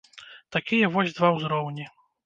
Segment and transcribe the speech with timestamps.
[0.55, 1.91] Такія вось два ўзроўні.